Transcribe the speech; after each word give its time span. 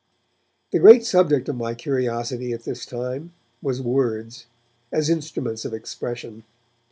The 0.71 0.79
great 0.79 1.05
subject 1.05 1.47
of 1.47 1.57
my 1.57 1.75
curiosity 1.75 2.53
at 2.53 2.63
this 2.63 2.87
time 2.87 3.33
was 3.61 3.83
words, 3.83 4.47
as 4.91 5.11
instruments 5.11 5.63
of 5.63 5.75
expression. 5.75 6.43